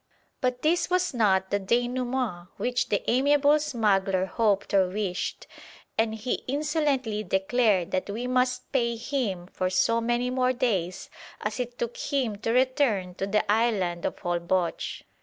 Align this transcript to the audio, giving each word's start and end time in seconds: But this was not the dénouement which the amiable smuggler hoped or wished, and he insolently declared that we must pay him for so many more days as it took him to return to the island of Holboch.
But 0.41 0.63
this 0.63 0.89
was 0.89 1.13
not 1.13 1.51
the 1.51 1.59
dénouement 1.59 2.47
which 2.57 2.89
the 2.89 3.07
amiable 3.07 3.59
smuggler 3.59 4.25
hoped 4.25 4.73
or 4.73 4.87
wished, 4.87 5.45
and 5.95 6.15
he 6.15 6.43
insolently 6.47 7.23
declared 7.23 7.91
that 7.91 8.09
we 8.09 8.25
must 8.25 8.71
pay 8.71 8.95
him 8.95 9.45
for 9.53 9.69
so 9.69 10.01
many 10.01 10.31
more 10.31 10.53
days 10.53 11.11
as 11.41 11.59
it 11.59 11.77
took 11.77 11.95
him 11.97 12.37
to 12.37 12.49
return 12.51 13.13
to 13.13 13.27
the 13.27 13.45
island 13.51 14.03
of 14.03 14.17
Holboch. 14.21 15.03